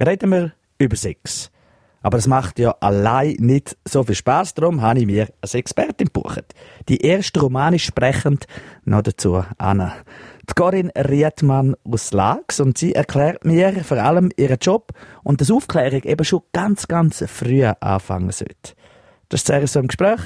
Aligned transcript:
reden 0.00 0.30
wir 0.30 0.52
über 0.78 0.96
Sex. 0.96 1.50
Aber 2.04 2.18
es 2.18 2.26
macht 2.26 2.58
ja 2.58 2.74
allein 2.80 3.36
nicht 3.38 3.78
so 3.88 4.02
viel 4.02 4.14
Spaß. 4.14 4.52
Darum 4.52 4.82
habe 4.82 5.00
ich 5.00 5.06
mir 5.06 5.28
als 5.40 5.54
Expertin 5.54 6.08
gebucht. 6.08 6.44
Die 6.86 7.00
erste 7.00 7.40
romanisch 7.40 7.86
sprechend 7.86 8.46
noch 8.84 9.00
dazu 9.00 9.42
Anna. 9.56 9.94
Die 10.42 10.52
Corinne 10.54 10.92
Riedmann 10.94 11.74
aus 11.90 12.12
Lags 12.12 12.60
und 12.60 12.76
sie 12.76 12.94
erklärt 12.94 13.46
mir 13.46 13.82
vor 13.84 13.96
allem 13.96 14.28
ihren 14.36 14.58
Job 14.60 14.92
und 15.22 15.40
dass 15.40 15.50
Aufklärung 15.50 16.02
eben 16.02 16.24
schon 16.26 16.42
ganz, 16.52 16.86
ganz 16.88 17.24
früh 17.26 17.64
anfangen 17.64 18.32
sollte. 18.32 18.74
Das 19.30 19.40
ist 19.40 19.46
sehr 19.46 19.66
so 19.66 19.80
im 19.80 19.88
Gespräch. 19.88 20.20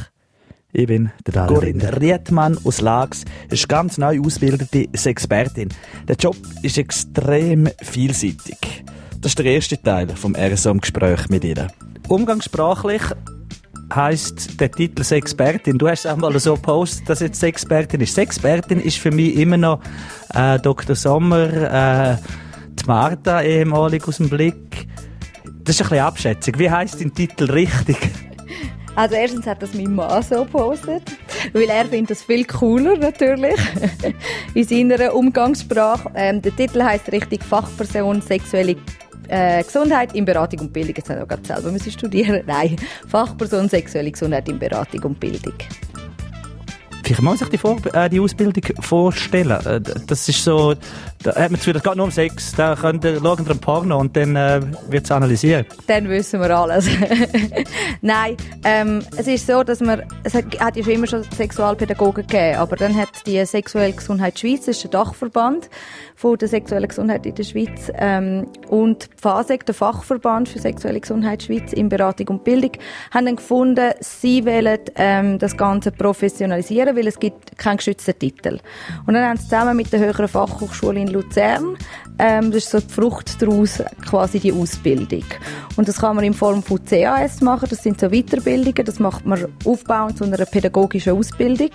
Ich 0.72 0.88
bin 0.88 1.12
der 1.26 1.34
Daniel 1.34 1.54
Corinne 1.54 2.00
Riedmann 2.00 2.58
aus 2.64 2.80
Lags, 2.80 3.24
ist 3.50 3.68
ganz 3.68 3.98
neu 3.98 4.20
ausgebildete 4.20 4.88
Expertin. 5.08 5.68
Der 6.08 6.16
Job 6.16 6.36
ist 6.62 6.76
extrem 6.76 7.68
vielseitig. 7.80 8.84
Das 9.20 9.32
ist 9.32 9.38
der 9.38 9.46
erste 9.46 9.82
Teil 9.82 10.08
vom 10.10 10.36
RSOM-Gespräch 10.36 11.28
mit 11.28 11.42
ihr. 11.42 11.66
Umgangssprachlich 12.08 13.02
heißt 13.92 14.60
der 14.60 14.70
Titel 14.70 15.02
Sexpertin. 15.02 15.76
Du 15.76 15.88
hast 15.88 16.04
es 16.04 16.06
einmal 16.06 16.38
so 16.38 16.54
gepostet, 16.54 17.08
dass 17.08 17.20
jetzt 17.20 17.40
Sexpertin 17.40 18.00
ist. 18.00 18.14
Sexpertin 18.14 18.80
ist 18.80 18.98
für 18.98 19.10
mich 19.10 19.36
immer 19.36 19.56
noch 19.56 19.80
äh, 20.34 20.60
Dr. 20.60 20.94
Sommer, 20.94 21.48
äh, 21.52 22.16
die 22.80 22.84
Martha 22.86 23.42
ehemalig 23.42 24.06
aus 24.06 24.18
dem 24.18 24.28
Blick. 24.28 24.86
Das 25.64 25.74
ist 25.74 25.82
ein 25.82 25.88
bisschen 25.88 26.04
Abschätzung. 26.04 26.58
Wie 26.58 26.70
heißt 26.70 27.00
dein 27.00 27.12
Titel 27.12 27.50
richtig? 27.50 27.96
Also 28.94 29.16
erstens 29.16 29.46
hat 29.46 29.62
das 29.62 29.74
mein 29.74 29.94
Mann 29.94 30.22
so 30.22 30.44
gepostet, 30.44 31.02
weil 31.52 31.68
er 31.68 31.86
findet 31.86 32.10
das 32.10 32.22
viel 32.22 32.44
cooler 32.44 32.96
natürlich 32.96 33.60
in 34.54 34.64
seiner 34.64 35.14
Umgangssprache. 35.14 36.10
Ähm, 36.14 36.40
der 36.40 36.54
Titel 36.54 36.82
heißt 36.82 37.10
richtig 37.10 37.44
Fachperson 37.44 38.20
sexuelle 38.22 38.76
äh, 39.28 39.62
Gesundheit 39.62 40.14
in 40.14 40.24
Beratung 40.24 40.60
und 40.60 40.72
Bildung. 40.72 40.94
Jetzt 40.96 41.10
habe 41.10 41.26
ich 41.40 41.46
selber 41.46 41.70
müssen 41.70 41.92
studieren. 41.92 42.42
Nein, 42.46 42.76
Fachperson 43.06 43.68
sexuelle 43.68 44.10
Gesundheit 44.10 44.48
in 44.48 44.58
Beratung 44.58 45.02
und 45.04 45.20
Bildung. 45.20 45.54
Vielleicht 47.08 47.22
muss 47.22 47.38
sich 47.38 47.48
die, 47.48 47.56
Vor 47.56 47.78
äh, 47.94 48.10
die 48.10 48.20
Ausbildung 48.20 48.62
vorstellen. 48.80 49.58
Äh, 49.64 49.80
das 49.80 50.28
ist 50.28 50.44
so, 50.44 50.74
da 51.22 51.34
hat 51.34 51.50
man 51.50 51.58
das 51.58 51.66
es 51.66 51.82
geht 51.82 51.96
nur 51.96 52.04
um 52.04 52.10
Sex. 52.10 52.52
Da 52.54 52.76
könnt 52.76 53.02
ihr 53.02 53.18
schauen 53.18 53.48
ein 53.48 53.58
Porno 53.58 53.98
und 53.98 54.14
dann 54.14 54.36
äh, 54.36 54.60
wird 54.90 55.06
es 55.06 55.10
analysiert. 55.10 55.68
Dann 55.86 56.06
wissen 56.10 56.38
wir 56.38 56.50
alles. 56.50 56.86
Nein, 58.02 58.36
ähm, 58.62 59.02
es 59.16 59.26
ist 59.26 59.46
so, 59.46 59.62
dass 59.62 59.80
man, 59.80 60.02
es 60.22 60.34
hat, 60.34 60.60
hat 60.60 60.76
ja 60.76 60.84
schon 60.84 60.92
immer 60.92 61.06
schon 61.06 61.22
Sexualpädagogen 61.34 62.26
gegeben, 62.26 62.58
aber 62.58 62.76
dann 62.76 62.94
hat 62.94 63.08
die 63.26 63.42
Sexuelle 63.46 63.94
Gesundheit 63.94 64.38
Schweiz, 64.38 64.66
das 64.66 64.76
ist 64.76 64.84
der 64.84 64.90
Dachverband 64.90 65.70
von 66.18 66.36
der 66.36 66.48
sexuellen 66.48 66.88
Gesundheit 66.88 67.24
in 67.26 67.34
der 67.36 67.44
Schweiz 67.44 67.92
ähm, 67.94 68.48
und 68.66 69.08
FASEG, 69.16 69.64
der 69.64 69.74
Fachverband 69.74 70.48
für 70.48 70.58
sexuelle 70.58 71.00
Gesundheit 71.00 71.44
Schweiz 71.44 71.72
in 71.72 71.88
Beratung 71.88 72.26
und 72.28 72.44
Bildung, 72.44 72.72
haben 73.12 73.26
dann 73.26 73.36
gefunden, 73.36 73.92
sie 74.00 74.44
wollen 74.44 74.80
ähm, 74.96 75.38
das 75.38 75.56
Ganze 75.56 75.92
professionalisieren, 75.92 76.96
weil 76.98 77.06
es 77.06 77.18
gibt 77.18 77.56
keinen 77.56 77.78
geschützten 77.78 78.18
Titel. 78.18 78.58
Und 79.06 79.14
dann 79.14 79.24
haben 79.24 79.36
sie 79.36 79.44
zusammen 79.44 79.76
mit 79.76 79.92
der 79.92 80.00
Höheren 80.00 80.28
Fachhochschule 80.28 81.00
in 81.00 81.08
Luzern, 81.08 81.76
ähm, 82.18 82.50
das 82.50 82.64
ist 82.64 82.70
so 82.70 82.80
die 82.80 82.92
Frucht 82.92 83.40
daraus, 83.40 83.80
quasi 84.04 84.40
die 84.40 84.52
Ausbildung. 84.52 85.24
Und 85.76 85.86
das 85.88 85.98
kann 85.98 86.16
man 86.16 86.24
in 86.24 86.34
Form 86.34 86.62
von 86.62 86.84
CAS 86.84 87.40
machen, 87.40 87.68
das 87.70 87.82
sind 87.82 88.00
so 88.00 88.08
Weiterbildungen, 88.08 88.84
das 88.84 88.98
macht 88.98 89.24
man 89.24 89.46
aufbauend 89.64 90.18
zu 90.18 90.24
einer 90.24 90.44
pädagogischen 90.44 91.16
Ausbildung. 91.16 91.70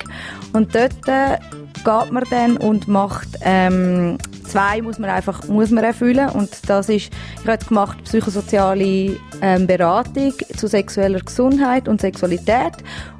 Und 0.51 0.75
dort 0.75 1.07
äh, 1.07 1.37
geht 1.73 2.11
man 2.11 2.23
dann 2.29 2.57
und 2.57 2.87
macht 2.87 3.29
ähm, 3.41 4.17
zwei 4.43 4.81
muss 4.81 4.99
man 4.99 5.09
einfach 5.09 5.47
muss 5.47 5.71
man 5.71 5.83
erfüllen 5.83 6.29
und 6.29 6.49
das 6.67 6.89
ist 6.89 7.11
ich 7.41 7.47
habe 7.47 7.63
gemacht 7.65 8.03
psychosoziale 8.03 9.17
ähm, 9.41 9.67
Beratung 9.67 10.33
zu 10.55 10.67
sexueller 10.67 11.19
Gesundheit 11.19 11.87
und 11.87 12.01
Sexualität 12.01 12.73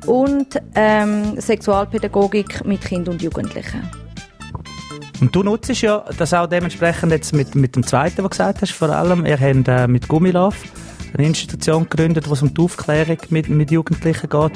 und 0.06 0.62
ähm, 0.76 1.40
Sexualpädagogik 1.40 2.66
mit 2.66 2.81
Kind 2.81 3.09
und 3.09 3.22
Jugendlichen. 3.22 3.90
Und 5.22 5.34
du 5.34 5.44
nutzt 5.44 5.70
ja 5.81 6.03
das 6.18 6.34
auch 6.34 6.47
dementsprechend 6.47 7.12
jetzt 7.12 7.34
mit, 7.34 7.56
mit 7.56 7.75
dem 7.75 7.85
zweiten, 7.85 8.18
was 8.18 8.24
du 8.24 8.30
gesagt 8.30 8.62
hast, 8.62 8.74
vor 8.74 8.90
allem, 8.90 9.25
ihr 9.25 9.40
habt 9.40 9.68
äh, 9.68 9.88
mit 9.88 10.08
Gummilove 10.08 10.56
eine 11.14 11.28
Institution 11.28 11.88
gegründet, 11.90 12.30
wo 12.30 12.34
um 12.34 12.53
die 12.53 12.62
Aufklärung 12.62 13.18
mit, 13.30 13.50
mit 13.50 13.72
Jugendlichen 13.72 14.30
geht. 14.30 14.52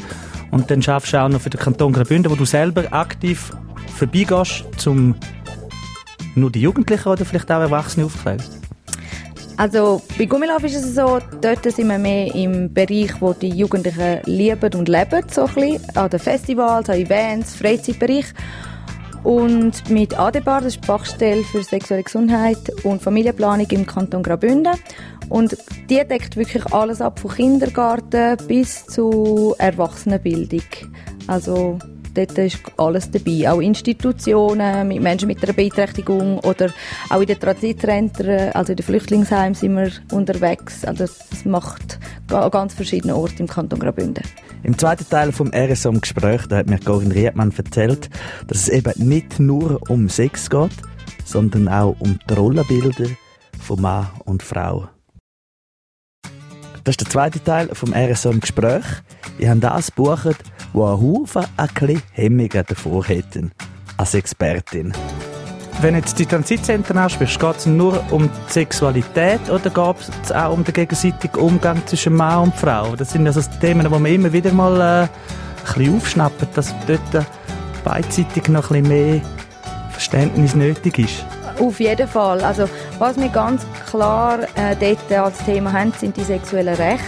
Und 0.51 0.71
dann 0.71 0.81
schaffst 0.81 1.13
du 1.13 1.21
auch 1.21 1.29
noch 1.29 1.41
für 1.41 1.49
den 1.49 1.59
Kanton 1.59 1.93
Graubünden, 1.93 2.31
wo 2.31 2.35
du 2.35 2.45
selber 2.45 2.91
aktiv 2.91 3.51
vorbeigehst, 3.97 4.87
um 4.87 5.15
nur 6.35 6.51
die 6.51 6.61
Jugendlichen 6.61 7.09
oder 7.09 7.25
vielleicht 7.25 7.51
auch 7.51 7.61
Erwachsene 7.61 8.05
aufzuklären? 8.05 8.43
Also 9.57 10.03
bei 10.19 10.25
Gummilauf 10.25 10.63
ist 10.63 10.75
es 10.75 10.93
so, 10.93 11.19
dort 11.41 11.63
sind 11.63 11.89
wir 11.89 11.97
mehr 11.97 12.33
im 12.35 12.71
Bereich, 12.71 13.19
wo 13.19 13.33
die 13.33 13.49
Jugendlichen 13.49 14.19
lieben 14.25 14.73
und 14.75 14.87
leben, 14.87 15.23
so 15.31 15.45
ein 15.45 15.53
bisschen, 15.55 15.97
an 15.97 16.09
den 16.11 16.19
Festivals, 16.19 16.89
an 16.91 16.97
Events, 16.97 17.55
Freizeitbereich. 17.55 18.25
Und 19.23 19.89
mit 19.89 20.17
ADEBAR, 20.17 20.61
das 20.61 20.75
ist 20.75 20.83
die 20.83 20.85
Fachstelle 20.85 21.43
für 21.43 21.63
sexuelle 21.63 22.03
Gesundheit 22.03 22.71
und 22.83 23.01
Familienplanung 23.01 23.67
im 23.71 23.87
Kanton 23.87 24.21
Graubünden. 24.21 24.75
Und 25.27 25.57
die 25.89 26.05
deckt 26.07 26.37
wirklich 26.37 26.65
alles 26.71 27.01
ab, 27.01 27.19
von 27.19 27.31
Kindergarten 27.31 28.37
bis 28.47 28.85
zu 28.85 29.55
Erwachsenenbildung. 29.57 30.61
Also 31.25 31.79
dort 32.17 32.37
ist 32.37 32.59
alles 32.77 33.11
dabei. 33.11 33.49
Auch 33.49 33.61
Institutionen 33.61 34.87
mit 34.87 35.01
Menschen 35.01 35.27
mit 35.27 35.43
einer 35.43 35.53
Beeinträchtigung 35.53 36.39
oder 36.39 36.71
auch 37.09 37.21
in 37.21 37.27
den 37.27 37.39
Transitzentren, 37.39 38.51
also 38.53 38.73
in 38.73 38.77
den 38.77 38.85
Flüchtlingsheimen 38.85 39.53
sind 39.53 39.75
wir 39.75 39.91
unterwegs. 40.11 40.83
Also 40.85 41.05
das 41.05 41.45
macht 41.45 41.99
an 42.31 42.51
ganz 42.51 42.73
verschiedene 42.73 43.15
Orte 43.15 43.39
im 43.39 43.47
Kanton 43.47 43.79
Graubünden. 43.79 44.23
Im 44.63 44.77
zweiten 44.77 45.07
Teil 45.07 45.31
vom 45.31 45.51
RSO 45.53 45.91
Gespräch, 45.93 46.47
da 46.47 46.57
hat 46.57 46.67
mir 46.67 46.79
Corinne 46.79 47.13
Riedmann 47.13 47.53
erzählt, 47.55 48.09
dass 48.47 48.61
es 48.61 48.69
eben 48.69 48.93
nicht 48.97 49.39
nur 49.39 49.79
um 49.89 50.09
Sex 50.09 50.49
geht, 50.49 50.71
sondern 51.23 51.67
auch 51.67 51.95
um 51.99 52.17
die 52.29 52.33
Rollenbilder 52.33 53.09
von 53.59 53.81
Mann 53.81 54.07
und 54.25 54.43
Frau. 54.43 54.89
Das 56.83 56.93
ist 56.93 57.01
der 57.01 57.09
zweite 57.09 57.43
Teil 57.43 57.69
vom 57.73 57.93
RSO 57.93 58.31
Gespräch. 58.39 58.85
Ich 59.37 59.47
habe 59.47 59.59
das 59.59 59.87
gebucht, 59.87 60.37
wo 60.73 60.85
ein 60.85 61.01
Haufen 61.01 61.45
ein 61.57 61.67
bisschen 61.67 62.01
Hemmungen 62.11 62.63
davor 62.67 63.05
hätten, 63.05 63.51
als 63.97 64.13
Expertin. 64.13 64.93
Wenn 65.79 65.95
jetzt 65.95 66.17
die 66.17 66.25
Transitzentren 66.25 66.97
ansprichst, 66.97 67.39
geht 67.39 67.57
es 67.57 67.65
nur 67.67 68.03
um 68.11 68.29
die 68.29 68.51
Sexualität 68.51 69.47
oder 69.49 69.69
geht 69.69 70.09
es 70.23 70.31
auch 70.31 70.51
um 70.51 70.63
den 70.63 70.73
gegenseitigen 70.73 71.37
Umgang 71.37 71.85
zwischen 71.85 72.15
Mann 72.15 72.45
und 72.45 72.55
Frau? 72.55 72.95
Das 72.95 73.11
sind 73.11 73.27
also 73.27 73.41
Themen, 73.61 73.83
die 73.83 73.89
man 73.89 74.05
immer 74.07 74.33
wieder 74.33 74.51
mal 74.51 74.79
äh, 74.79 75.03
ein 75.03 75.09
bisschen 75.65 75.95
aufschnappen, 75.95 76.47
dass 76.55 76.73
dort 76.87 77.25
beidseitig 77.83 78.47
noch 78.47 78.71
ein 78.71 78.83
bisschen 78.83 78.87
mehr 78.87 79.21
Verständnis 79.91 80.55
nötig 80.55 80.97
ist. 80.97 81.25
Auf 81.59 81.79
jeden 81.79 82.07
Fall. 82.07 82.41
Also, 82.41 82.67
was 82.99 83.17
wir 83.17 83.29
ganz 83.29 83.65
klar 83.89 84.39
äh, 84.55 84.75
dort 84.79 85.11
als 85.11 85.37
Thema 85.45 85.73
haben, 85.73 85.91
sind 85.91 86.17
die 86.17 86.23
sexuellen 86.23 86.75
Rechte. 86.75 87.05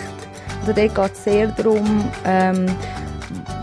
Also 0.61 0.73
dort 0.73 0.95
geht 0.95 1.13
es 1.13 1.23
sehr 1.23 1.47
darum, 1.47 2.03
ähm, 2.25 2.65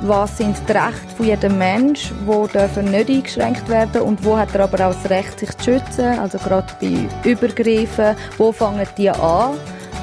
was 0.09 0.37
sind 0.37 0.57
die 0.69 0.73
Rechte 0.73 1.09
von 1.17 1.27
jedem 1.27 1.59
Mensch, 1.59 2.13
wo 2.25 2.47
dürfen 2.47 2.91
nicht 2.91 3.09
eingeschränkt 3.09 3.69
werden? 3.69 4.03
Und 4.03 4.25
wo 4.25 4.37
hat 4.37 4.55
er 4.55 4.65
aber 4.65 4.89
auch 4.89 4.95
das 4.95 5.11
Recht, 5.11 5.39
sich 5.39 5.57
zu 5.59 5.73
schützen, 5.73 6.19
also 6.19 6.39
gerade 6.39 6.67
bei 6.81 7.09
Übergriffen, 7.29 8.17
wo 8.39 8.53
fangen 8.53 8.87
die 8.97 9.11
an? 9.11 9.55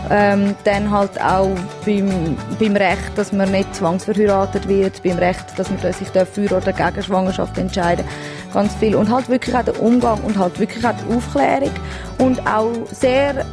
Ähm, 0.09 0.53
dann 0.66 0.91
halt 0.91 1.19
auch 1.22 1.56
beim, 1.86 2.36
beim 2.59 2.75
Recht, 2.75 3.12
dass 3.16 3.31
man 3.31 3.52
nicht 3.52 3.74
zwangsverheiratet 3.74 4.68
wird, 4.68 5.02
beim 5.02 5.18
Recht, 5.18 5.46
dass 5.58 5.69
man 5.69 5.80
sich 5.94 6.09
für 6.09 6.58
oder 6.58 6.74
gegen 6.74 7.02
Schwangerschaft 7.02 7.58
entscheiden 7.58 8.06
ganz 8.53 8.74
viel. 8.75 8.96
Und 8.96 9.12
halt 9.12 9.28
wirklich 9.28 9.56
auch 9.56 9.64
der 9.64 9.81
Umgang 9.81 10.20
und 10.22 10.38
halt 10.38 10.59
wirklich 10.59 10.85
auch 10.85 10.94
die 10.94 11.16
Aufklärung. 11.16 11.72
Und 12.20 12.40
auch 12.47 12.72
sehr 12.91 13.46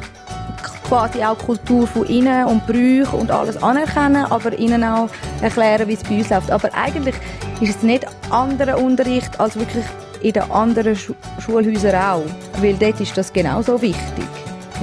quasi 0.90 1.22
auch 1.22 1.38
Kultur 1.38 1.86
von 1.86 2.04
innen 2.06 2.46
und 2.46 2.66
Brüche 2.66 3.14
und 3.14 3.30
alles 3.30 3.62
anerkennen, 3.62 4.24
aber 4.28 4.58
ihnen 4.58 4.82
auch 4.82 5.08
erklären, 5.40 5.86
wie 5.86 5.92
es 5.92 6.02
bei 6.02 6.16
uns 6.16 6.30
läuft. 6.30 6.50
Aber 6.50 6.68
eigentlich 6.74 7.14
ist 7.60 7.76
es 7.76 7.82
nicht 7.84 8.04
anderer 8.28 8.76
Unterricht 8.76 9.38
als 9.38 9.54
wirklich 9.54 9.84
in 10.20 10.32
den 10.32 10.50
anderen 10.50 10.96
Schu 10.96 11.14
Schulhäusern 11.38 11.94
auch, 11.94 12.24
weil 12.60 12.74
dort 12.74 13.00
ist 13.00 13.16
das 13.16 13.32
genauso 13.32 13.80
wichtig. 13.80 14.26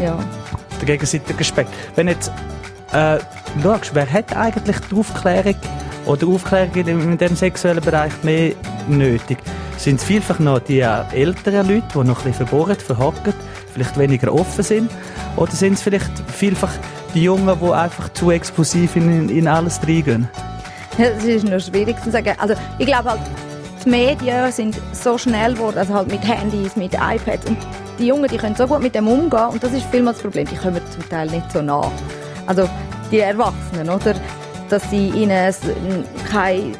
Ja. 0.01 0.17
Der 0.79 0.85
gegenseitige 0.85 1.41
Aspekt. 1.41 1.71
Wenn 1.95 2.07
jetzt 2.07 2.31
äh, 2.93 3.17
schaust, 3.61 3.93
wer 3.93 4.09
hat 4.09 4.33
eigentlich 4.33 4.77
die 4.89 4.95
Aufklärung 4.95 5.55
oder 6.05 6.25
Aufklärung 6.25 6.73
in 6.73 7.17
dem 7.17 7.35
sexuellen 7.35 7.83
Bereich 7.83 8.13
mehr 8.23 8.53
nötig? 8.87 9.39
Sind 9.75 9.99
es 9.99 10.05
vielfach 10.05 10.39
noch 10.39 10.59
die 10.59 10.79
älteren 10.79 11.67
Leute, 11.67 11.83
die 11.93 11.97
noch 11.97 12.19
ein 12.19 12.31
bisschen 12.31 12.47
verbohrt, 12.47 12.81
verhocken, 12.81 13.33
vielleicht 13.73 13.97
weniger 13.97 14.33
offen 14.33 14.63
sind? 14.63 14.89
Oder 15.37 15.51
sind 15.51 15.73
es 15.73 15.81
vielleicht 15.81 16.11
vielfach 16.35 16.71
die 17.13 17.23
Jungen, 17.23 17.57
die 17.59 17.71
einfach 17.71 18.11
zu 18.13 18.31
explosiv 18.31 18.95
in, 18.95 19.29
in 19.29 19.47
alles 19.47 19.79
reingehen? 19.81 20.27
Das 20.97 21.23
ist 21.23 21.47
noch 21.47 21.59
schwierig 21.59 22.03
zu 22.03 22.11
sagen. 22.11 22.33
Also 22.39 22.55
ich 22.79 22.87
glaube 22.87 23.11
halt, 23.11 23.21
die 23.85 23.89
Medien 23.89 24.51
sind 24.51 24.75
so 24.91 25.17
schnell 25.17 25.53
geworden, 25.53 25.77
also 25.77 25.93
halt 25.93 26.07
mit 26.07 26.27
Handys, 26.27 26.75
mit 26.75 26.93
iPads 26.93 27.45
und 27.45 27.57
die 27.99 28.07
Jungen, 28.07 28.27
die 28.27 28.37
können 28.37 28.55
so 28.55 28.67
gut 28.67 28.81
mit 28.81 28.95
dem 28.95 29.07
umgehen 29.07 29.47
und 29.49 29.63
das 29.63 29.71
ist 29.73 29.85
vielmals 29.91 30.17
das 30.17 30.23
Problem, 30.23 30.47
die 30.47 30.55
kommen 30.55 30.81
zum 30.91 31.07
Teil 31.07 31.27
nicht 31.27 31.51
so 31.51 31.61
nah. 31.61 31.91
Also 32.47 32.67
die 33.11 33.19
Erwachsenen, 33.19 33.89
oder? 33.89 34.15
Dass 34.69 34.89
sie 34.89 35.09
ihnen 35.09 35.53
keine, 36.29 36.73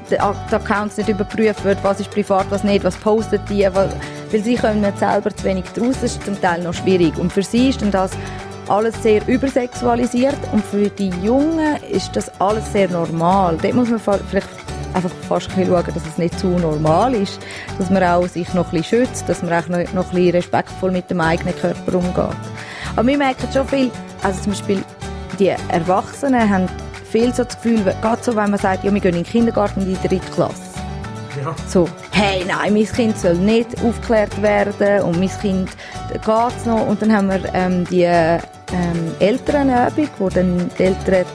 Accounts 0.51 0.97
nicht 0.97 1.09
überprüfen 1.09 1.63
wird, 1.63 1.77
was 1.83 1.99
ist 1.99 2.11
privat, 2.11 2.47
was 2.49 2.63
nicht, 2.63 2.83
was 2.83 2.95
postet 2.97 3.41
die, 3.49 3.67
weil 3.71 3.89
sie 4.31 4.55
kommen 4.55 4.83
selber 4.97 5.33
zu 5.33 5.43
wenig 5.45 5.65
draus, 5.75 5.95
das 6.01 6.15
ist 6.15 6.25
zum 6.25 6.39
Teil 6.41 6.61
noch 6.63 6.73
schwierig. 6.73 7.17
Und 7.17 7.31
für 7.31 7.43
sie 7.43 7.69
ist 7.69 7.81
dann 7.81 7.91
das 7.91 8.11
alles 8.69 9.01
sehr 9.01 9.27
übersexualisiert 9.27 10.37
und 10.51 10.63
für 10.63 10.89
die 10.89 11.11
Jungen 11.23 11.77
ist 11.89 12.15
das 12.15 12.29
alles 12.39 12.71
sehr 12.71 12.89
normal. 12.89 13.57
Dort 13.61 13.73
muss 13.73 13.89
man 13.89 13.99
vielleicht 13.99 14.47
einfach 14.93 15.11
fast 15.27 15.49
ein 15.55 15.67
schauen, 15.67 15.85
dass 15.85 16.05
es 16.05 16.17
nicht 16.17 16.39
zu 16.39 16.47
normal 16.47 17.13
ist, 17.13 17.39
dass 17.77 17.89
man 17.89 18.03
auch 18.03 18.27
sich 18.27 18.53
noch 18.53 18.71
ein 18.71 18.81
bisschen 18.81 19.05
schützt, 19.05 19.29
dass 19.29 19.41
man 19.41 19.53
auch 19.53 19.67
noch, 19.67 19.77
ein 19.77 19.85
bisschen 19.93 20.31
respektvoll 20.31 20.91
mit 20.91 21.09
dem 21.09 21.21
eigenen 21.21 21.55
Körper 21.55 21.95
umgeht. 21.95 22.37
Aber 22.95 23.07
wir 23.07 23.17
merken 23.17 23.47
schon 23.53 23.67
viel, 23.67 23.91
also 24.23 24.41
zum 24.41 24.53
Beispiel 24.53 24.83
die 25.39 25.49
Erwachsenen 25.69 26.49
haben 26.49 26.67
viel 27.11 27.33
so 27.33 27.43
das 27.43 27.55
Gefühl, 27.61 27.83
gerade 28.01 28.23
so, 28.23 28.35
wenn 28.35 28.49
man 28.49 28.59
sagt, 28.59 28.83
ja, 28.83 28.93
wir 28.93 28.99
gehen 28.99 29.15
in 29.15 29.23
den 29.23 29.31
Kindergarten 29.31 29.81
in 29.81 29.95
die 29.95 30.07
dritte 30.07 30.31
Klasse. 30.31 30.61
Ja. 31.43 31.55
So, 31.67 31.87
hey, 32.11 32.43
nein, 32.47 32.73
mein 32.73 32.85
Kind 32.85 33.17
soll 33.17 33.35
nicht 33.35 33.69
aufgeklärt 33.83 34.41
werden 34.41 35.03
und 35.03 35.19
mein 35.19 35.29
Kind 35.29 35.69
geht 36.11 36.65
noch. 36.65 36.87
Und 36.87 37.01
dann 37.01 37.15
haben 37.15 37.29
wir 37.29 37.41
ähm, 37.53 37.85
die 37.85 38.07
ähm, 38.73 39.11
Elternübung, 39.19 40.09
wo 40.19 40.29
dann 40.29 40.69
die 40.77 40.83
Eltern 40.83 41.25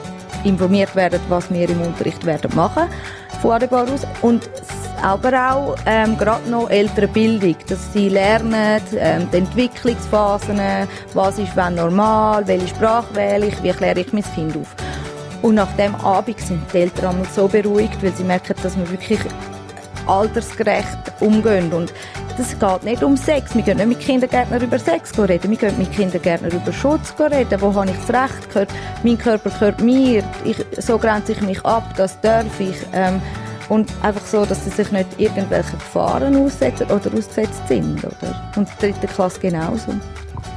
informiert 0.44 0.94
werden, 0.96 1.20
was 1.29 1.50
wir 1.52 1.69
im 1.69 1.81
Unterricht 1.81 2.25
werden 2.25 2.55
machen 2.55 2.88
von 3.40 3.52
Adebar 3.52 3.84
aus. 3.84 4.06
Und 4.23 4.49
aber 5.02 5.52
auch 5.52 5.75
ähm, 5.84 6.17
gerade 6.17 6.49
noch 6.49 6.70
ältere 6.70 7.08
Bildung, 7.08 7.56
dass 7.69 7.93
sie 7.93 8.08
lernen, 8.08 8.81
ähm, 8.96 9.29
die 9.32 9.38
Entwicklungsphasen, 9.38 10.61
was 11.12 11.38
ist 11.38 11.56
wann 11.56 11.75
normal, 11.75 12.46
welche 12.46 12.69
Sprache 12.69 13.14
wähle 13.14 13.46
ich, 13.46 13.62
wie 13.64 13.73
kläre 13.73 14.00
ich 14.00 14.12
mein 14.12 14.23
Kind 14.23 14.56
auf. 14.56 14.76
Und 15.43 15.56
nach 15.56 15.73
dem 15.76 15.94
Abend 15.96 16.38
sind 16.38 16.62
die 16.73 16.79
Eltern 16.79 17.26
so 17.34 17.49
beruhigt, 17.49 18.00
weil 18.00 18.12
sie 18.12 18.23
merken, 18.23 18.55
dass 18.62 18.79
wir 18.79 18.88
wirklich 18.88 19.19
altersgerecht 20.06 21.12
umgehen. 21.19 21.73
Und 21.73 21.93
das 22.37 22.58
geht 22.58 22.84
nicht 22.84 23.02
um 23.02 23.17
Sex. 23.17 23.55
Wir 23.55 23.62
gehen 23.62 23.76
nicht 23.76 23.87
mit 23.87 24.00
Kindergärtnern 24.00 24.62
über 24.62 24.79
Sex 24.79 25.17
reden. 25.19 25.50
Wir 25.50 25.58
gehen 25.58 25.79
mit 25.79 25.93
Kindergärtnern 25.93 26.52
über 26.52 26.73
Schutz 26.73 27.14
reden. 27.19 27.61
Wo 27.61 27.75
habe 27.75 27.90
ich 27.90 27.96
das 28.06 28.23
Recht? 28.23 28.49
Gehört, 28.49 28.70
mein 29.02 29.19
Körper 29.19 29.50
gehört 29.50 29.81
mir. 29.81 30.23
Ich, 30.44 30.56
so 30.79 30.99
grenze 30.99 31.32
ich 31.32 31.40
mich 31.40 31.64
ab. 31.64 31.84
Das 31.96 32.20
darf 32.20 32.61
ich. 32.61 32.76
Ähm, 32.93 33.20
und 33.69 33.90
einfach 34.02 34.25
so, 34.26 34.44
dass 34.44 34.64
sie 34.64 34.70
sich 34.70 34.90
nicht 34.93 35.08
irgendwelchen 35.19 35.79
Gefahren 35.79 36.37
aussetzen 36.37 36.87
oder 36.87 37.12
ausgesetzt 37.17 37.67
sind. 37.69 38.05
Oder? 38.05 38.52
Und 38.56 38.69
die 38.69 38.87
dritte 38.87 39.06
Klasse 39.06 39.40
genauso. 39.40 39.94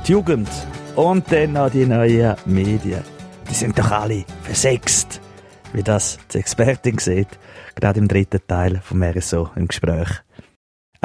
Die 0.05 0.11
Jugend 0.11 0.49
und 0.95 1.31
dann 1.31 1.53
noch 1.53 1.69
die 1.69 1.85
neuen 1.85 2.35
Medien. 2.45 3.03
Die 3.49 3.53
sind 3.53 3.77
doch 3.77 3.91
alle 3.91 4.25
versext, 4.41 5.21
wie 5.73 5.83
das 5.83 6.17
die 6.33 6.39
Expertin 6.39 6.97
sieht 6.97 7.29
gerade 7.75 7.99
im 7.99 8.07
dritten 8.07 8.39
Teil 8.47 8.81
vom 8.83 9.03
RSO 9.03 9.49
im 9.55 9.67
Gespräch. 9.67 10.24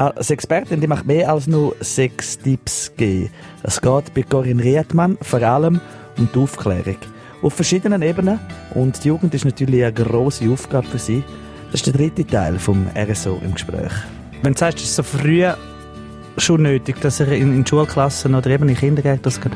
Als 0.00 0.31
Expertin 0.31 0.81
die 0.81 0.87
macht 0.87 1.05
mehr 1.05 1.31
als 1.31 1.47
nur 1.47 1.76
sechs 1.81 2.38
Tipps 2.38 2.91
geben. 2.97 3.29
Es 3.62 3.82
geht 3.82 4.14
bei 4.14 4.23
Corinne 4.23 4.64
Riedmann 4.64 5.19
vor 5.20 5.43
allem 5.43 5.79
um 6.17 6.26
die 6.35 6.38
Aufklärung. 6.38 6.97
Auf 7.43 7.52
verschiedenen 7.52 8.00
Ebenen. 8.00 8.41
Und 8.75 9.05
die 9.05 9.08
Jugend 9.08 9.35
ist 9.35 9.44
natürlich 9.44 9.85
eine 9.85 9.93
grosse 9.93 10.49
Aufgabe 10.50 10.87
für 10.87 10.99
sie. 10.99 11.23
Das 11.70 11.82
ist 11.82 11.87
der 11.88 11.93
dritte 11.93 12.26
Teil 12.26 12.58
vom 12.58 12.87
RSO 12.97 13.43
im 13.44 13.52
Gespräch. 13.52 13.93
Wenn 14.43 14.55
du 14.55 14.58
sagst, 14.58 14.79
es 14.79 14.85
ist 14.85 14.97
so 14.97 15.02
früh 15.02 15.44
schon 16.38 16.62
nötig, 16.62 16.99
dass 17.02 17.20
er 17.20 17.31
in, 17.32 17.55
in 17.55 17.67
Schulklassen 17.67 18.35
oder 18.35 18.49
eben 18.49 18.70
in 18.70 18.76
Kindergärten 18.76 19.25
das 19.25 19.38
kann, 19.38 19.52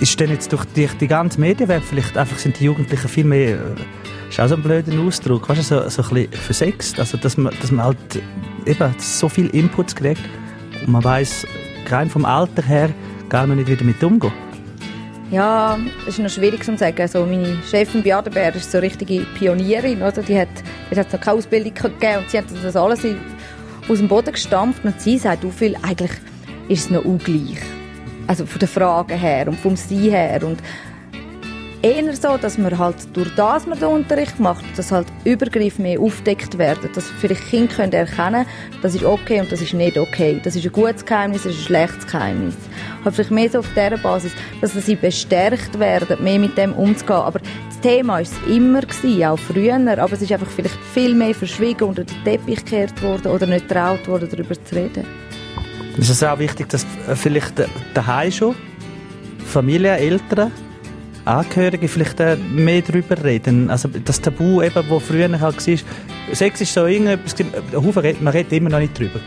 ist 0.00 0.18
denn 0.18 0.30
jetzt 0.30 0.50
durch 0.50 0.64
die, 0.74 0.88
die 0.98 1.08
ganze 1.08 1.38
Medienwelt 1.38 1.84
vielleicht 1.84 2.16
einfach 2.16 2.38
sind 2.38 2.58
die 2.58 2.64
Jugendlichen 2.64 3.06
viel 3.06 3.26
mehr 3.26 3.58
ist 4.32 4.40
auch 4.40 4.48
so 4.48 4.54
ein 4.54 4.62
blöder 4.62 4.98
Ausdruck, 5.00 5.48
weißt 5.48 5.58
du, 5.58 5.62
so, 5.62 5.88
so 5.90 6.02
ein 6.02 6.08
bisschen 6.08 6.32
versext, 6.32 6.98
also 6.98 7.18
dass 7.18 7.36
man, 7.36 7.54
dass 7.60 7.70
man 7.70 7.84
halt 7.84 8.22
eben 8.64 8.94
so 8.98 9.28
viel 9.28 9.48
Inputs 9.48 9.94
kriegt 9.94 10.22
und 10.80 10.88
man 10.88 11.04
weiß 11.04 11.46
rein 11.90 12.08
vom 12.08 12.24
Alter 12.24 12.62
her 12.62 12.88
gar 13.28 13.46
noch 13.46 13.54
nicht 13.54 13.68
wieder 13.68 13.84
mit 13.84 14.02
umgehen. 14.02 14.32
Ja, 15.30 15.78
das 16.04 16.18
ist 16.18 16.20
noch 16.20 16.30
schwierig 16.30 16.64
zu 16.64 16.76
sagen. 16.76 17.00
Also 17.00 17.24
meine 17.24 17.56
Chefin 17.70 18.02
Bär 18.02 18.54
ist 18.54 18.70
so 18.70 18.78
eine 18.78 18.86
richtige 18.86 19.20
Pionierin, 19.38 20.02
oder? 20.02 20.22
Die 20.22 20.38
hat, 20.38 20.48
die 20.90 20.98
hat 20.98 21.12
noch 21.12 21.20
keine 21.20 21.38
Ausbildung 21.38 21.74
gegeben 21.74 22.18
und 22.18 22.30
sie 22.30 22.38
hat 22.38 22.44
das 22.62 22.76
alles 22.76 23.00
aus 23.88 23.98
dem 23.98 24.08
Boden 24.08 24.32
gestampft 24.32 24.84
und 24.84 24.98
sie 25.00 25.18
sagt, 25.18 25.44
viel, 25.54 25.76
eigentlich 25.82 26.12
ist 26.68 26.84
es 26.84 26.90
noch 26.90 27.04
ungleich. 27.04 27.60
Also 28.26 28.46
von 28.46 28.58
den 28.58 28.68
Fragen 28.68 29.18
her 29.18 29.48
und 29.48 29.58
vom 29.58 29.76
Sein 29.76 29.98
her 29.98 30.42
und 30.42 30.58
eher 31.82 32.14
so, 32.14 32.36
dass 32.36 32.58
man 32.58 32.78
halt 32.78 32.96
durch 33.12 33.34
das 33.34 33.66
man 33.66 33.78
den 33.78 33.88
Unterricht 33.88 34.38
macht, 34.38 34.64
dass 34.76 34.92
halt 34.92 35.06
Übergriffe 35.24 35.82
mehr 35.82 36.00
aufdeckt 36.00 36.56
werden, 36.56 36.88
dass 36.94 37.04
vielleicht 37.20 37.48
Kinder 37.50 37.74
können 37.74 37.92
erkennen, 37.92 38.46
das 38.80 38.94
ist 38.94 39.04
okay 39.04 39.40
und 39.40 39.50
das 39.50 39.60
ist 39.60 39.74
nicht 39.74 39.98
okay, 39.98 40.40
das 40.42 40.54
ist 40.54 40.64
ein 40.64 40.72
gutes 40.72 41.04
Geheimnis, 41.04 41.42
das 41.42 41.52
ist 41.52 41.60
ein 41.60 41.66
schlechtes 41.66 42.06
Geheimnis. 42.06 42.54
Halt 43.04 43.14
vielleicht 43.14 43.30
mehr 43.32 43.50
so 43.50 43.58
auf 43.58 43.68
dieser 43.70 43.98
Basis, 43.98 44.32
dass 44.60 44.72
sie 44.74 44.94
bestärkt 44.94 45.78
werden, 45.78 46.22
mehr 46.22 46.38
mit 46.38 46.56
dem 46.56 46.72
umzugehen. 46.72 47.16
Aber 47.16 47.40
das 47.40 47.80
Thema 47.80 48.14
war 48.14 48.20
es 48.20 48.32
immer 48.48 48.82
gewesen, 48.82 49.24
auch 49.24 49.38
früher, 49.38 49.74
aber 49.74 50.12
es 50.12 50.22
ist 50.22 50.30
einfach 50.30 50.46
vielleicht 50.46 50.78
viel 50.94 51.14
mehr 51.14 51.34
verschwiegen 51.34 51.84
unter 51.84 52.04
den 52.04 52.24
Teppich 52.24 52.64
gekehrt 52.64 53.02
worden 53.02 53.32
oder 53.32 53.46
nicht 53.46 53.68
traut 53.68 54.06
worden, 54.06 54.28
darüber 54.30 54.54
zu 54.54 54.76
reden. 54.76 55.04
Es 55.98 56.08
ist 56.08 56.22
auch 56.24 56.38
wichtig, 56.38 56.68
dass 56.68 56.86
vielleicht 57.14 57.54
daheim 57.92 58.30
schon 58.30 58.54
Familie, 59.44 59.96
Eltern 59.96 60.52
Angehörige 61.24 61.88
vielleicht 61.88 62.20
äh, 62.20 62.36
mehr 62.36 62.82
darüber 62.82 63.22
reden. 63.22 63.70
Also 63.70 63.88
das 63.88 64.20
Tabu, 64.20 64.62
eben, 64.62 64.84
wo 64.88 64.98
früher 64.98 65.28
halt 65.40 65.66
war, 65.66 66.34
Sex 66.34 66.60
ist 66.60 66.74
so 66.74 66.86
irgendetwas, 66.86 67.34
man 68.20 68.32
redet 68.32 68.52
immer 68.52 68.70
noch 68.70 68.80
nicht 68.80 68.98
drüber. 68.98 69.20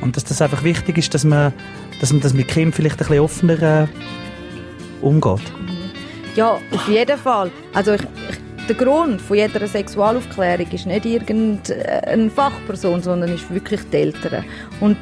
Und 0.00 0.16
dass 0.16 0.24
das 0.24 0.42
einfach 0.42 0.64
wichtig 0.64 0.98
ist, 0.98 1.14
dass 1.14 1.24
man, 1.24 1.52
dass 2.00 2.12
man 2.12 2.20
das 2.20 2.34
mit 2.34 2.48
Kim 2.48 2.72
vielleicht 2.72 2.96
ein 2.96 3.06
bisschen 3.06 3.20
offener 3.20 3.84
äh, 3.84 3.86
umgeht. 5.00 5.52
Ja, 6.34 6.58
auf 6.72 6.88
jeden 6.88 7.18
Fall. 7.18 7.50
Also 7.72 7.92
ich, 7.92 8.02
ich, 8.02 8.66
der 8.66 8.76
Grund 8.76 9.20
von 9.20 9.36
jeder 9.36 9.66
Sexualaufklärung 9.66 10.70
ist 10.70 10.86
nicht 10.86 11.04
irgendeine 11.04 12.30
Fachperson, 12.30 13.02
sondern 13.02 13.32
ist 13.32 13.52
wirklich 13.52 13.80
die 13.92 13.96
Eltern. 13.96 14.44
Und 14.80 14.96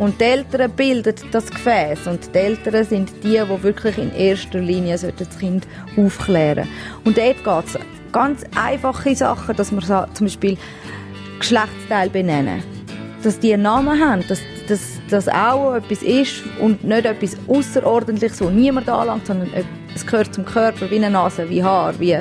und 0.00 0.18
die 0.18 0.24
Eltern 0.24 0.70
bilden 0.70 1.14
das 1.30 1.50
Gefäß. 1.50 2.06
Und 2.06 2.34
die 2.34 2.38
Eltern 2.38 2.84
sind 2.84 3.12
die, 3.22 3.38
die 3.38 3.62
wirklich 3.62 3.98
in 3.98 4.10
erster 4.14 4.58
Linie 4.58 4.96
das 4.96 5.38
Kind 5.38 5.68
aufklären 5.94 6.66
Und 7.04 7.18
dort 7.18 7.44
geht 7.44 7.66
es 7.66 7.78
ganz 8.10 8.42
einfache 8.56 9.14
Sachen, 9.14 9.54
dass 9.54 9.68
so, 9.68 10.04
zum 10.14 10.26
Beispiel 10.26 10.56
Geschlechtsteil 11.38 12.08
benennen. 12.08 12.62
Dass 13.22 13.38
die 13.38 13.52
einen 13.52 13.64
Namen 13.64 14.00
haben, 14.00 14.24
dass 14.26 14.40
das 15.10 15.28
auch 15.28 15.74
etwas 15.74 16.02
ist 16.02 16.44
und 16.60 16.82
nicht 16.82 17.04
etwas 17.04 17.36
Außerordentliches, 17.46 18.40
was 18.40 18.50
niemand 18.52 18.88
anlangt, 18.88 19.26
sondern 19.26 19.50
es 19.94 20.06
gehört 20.06 20.34
zum 20.34 20.46
Körper, 20.46 20.90
wie 20.90 20.96
eine 20.96 21.10
Nase, 21.10 21.50
wie 21.50 21.62
Haar, 21.62 21.92
wie 22.00 22.16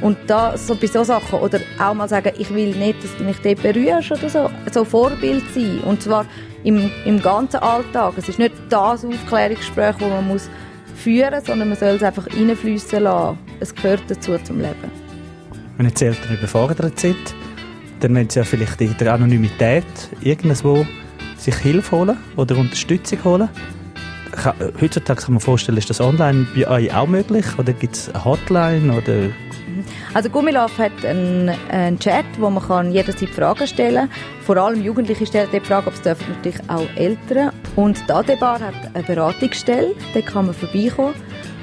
und 0.00 0.16
da 0.26 0.56
so 0.56 0.74
bei 0.74 0.86
so 0.86 1.04
Sachen. 1.04 1.38
Oder 1.38 1.60
auch 1.78 1.94
mal 1.94 2.08
sagen, 2.08 2.32
ich 2.38 2.52
will 2.52 2.74
nicht, 2.74 3.04
dass 3.04 3.16
du 3.16 3.22
mich 3.22 3.36
dort 3.40 3.62
berührst 3.62 4.10
oder 4.10 4.28
so, 4.28 4.50
so 4.72 4.84
Vorbild 4.84 5.44
sein. 5.54 5.80
Und 5.84 6.02
zwar 6.02 6.26
im, 6.64 6.90
im 7.04 7.20
ganzen 7.20 7.58
Alltag. 7.58 8.14
Es 8.16 8.28
ist 8.28 8.38
nicht 8.38 8.54
das 8.68 9.04
Aufklärungsgespräch, 9.04 9.96
das 9.98 10.08
man 10.08 10.28
muss 10.28 10.50
führen 10.94 11.34
muss, 11.34 11.46
sondern 11.46 11.68
man 11.68 11.78
soll 11.78 11.90
es 11.90 12.02
einfach 12.02 12.26
reinfließen 12.26 13.02
lassen. 13.02 13.38
Es 13.60 13.74
gehört 13.74 14.02
dazu 14.08 14.36
zum 14.38 14.58
Leben. 14.58 14.90
Wenn 15.76 15.86
jetzt 15.86 16.02
Eltern 16.02 16.36
überfordert 16.36 16.98
sind, 16.98 17.34
dann 18.00 18.12
müssen 18.12 18.30
sie 18.30 18.38
ja 18.40 18.44
vielleicht 18.44 18.80
in 18.80 18.96
der 18.98 19.14
Anonymität 19.14 19.84
irgendwo 20.20 20.86
sich 21.36 21.56
Hilfe 21.56 21.96
holen 21.96 22.16
oder 22.36 22.56
Unterstützung 22.56 23.24
holen. 23.24 23.48
Heutzutage 24.80 25.22
kann 25.22 25.34
man 25.34 25.40
vorstellen, 25.40 25.78
ist 25.78 25.90
das 25.90 26.00
online 26.00 26.46
bei 26.54 26.68
euch 26.68 26.94
auch 26.94 27.06
möglich? 27.06 27.46
Oder 27.58 27.72
gibt 27.72 27.96
es 27.96 28.08
eine 28.10 28.24
Hotline? 28.24 28.92
Oder 28.92 29.30
also 30.12 30.28
Gummilove 30.28 30.76
hat 30.78 31.04
einen, 31.04 31.50
einen, 31.70 31.98
Chat, 31.98 32.24
wo 32.38 32.50
man 32.50 32.62
kann 32.62 32.90
jederzeit 32.90 33.28
Fragen 33.30 33.66
stellen 33.66 34.08
kann. 34.08 34.42
Vor 34.44 34.56
allem 34.56 34.82
Jugendliche 34.82 35.26
stellen 35.26 35.48
die 35.52 35.60
Frage, 35.60 35.86
aber 35.86 35.94
es 35.94 36.02
dürfen 36.02 36.26
natürlich 36.34 36.60
auch 36.68 36.86
Eltern. 36.96 37.52
Und 37.76 38.08
die 38.08 38.12
Adebar 38.12 38.60
hat 38.60 38.74
eine 38.94 39.04
Beratungsstelle, 39.04 39.94
da 40.14 40.20
kann 40.20 40.46
man 40.46 40.54
vorbeikommen 40.54 41.14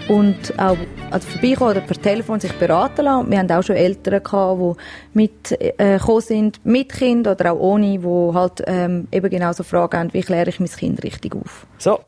und 0.07 0.57
auch 0.57 0.77
also 1.11 1.27
vorbeikommen 1.27 1.71
oder 1.71 1.81
per 1.81 2.01
Telefon 2.01 2.39
sich 2.39 2.53
beraten 2.53 3.03
lassen. 3.05 3.29
Wir 3.29 3.39
haben 3.39 3.51
auch 3.51 3.63
schon 3.63 3.75
Eltern 3.75 4.23
gehabt, 4.23 4.61
die 4.61 5.17
mit 5.17 5.51
äh, 5.79 5.99
sind, 6.19 6.65
mit 6.65 6.93
Kind 6.93 7.27
oder 7.27 7.53
auch 7.53 7.59
ohne, 7.59 7.99
die 7.99 8.33
halt 8.33 8.63
ähm, 8.65 9.07
eben 9.11 9.29
genau 9.29 9.51
so 9.51 9.63
Fragen 9.63 9.97
haben, 9.97 10.13
wie 10.13 10.21
kläre 10.21 10.49
ich 10.49 10.59
mein 10.59 10.69
Kind 10.69 11.03
richtig 11.03 11.35
auf. 11.35 11.67
So, 11.77 11.99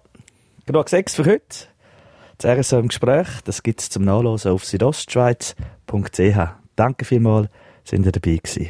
genug 0.65 0.89
Sex 0.89 1.15
für 1.15 1.25
heute. 1.25 1.67
Das 2.37 2.57
RSO 2.57 2.79
im 2.79 2.87
Gespräch, 2.87 3.27
das 3.43 3.63
gibt 3.63 3.81
es 3.81 3.89
zum 3.89 4.05
Nachlesen 4.05 4.51
auf 4.51 4.63
südostschweiz.ch. 4.63 5.55
Danke 6.75 7.05
vielmals, 7.05 7.49
sind 7.83 8.05
ihr 8.05 8.11
dabei 8.11 8.37
gewesen. 8.37 8.69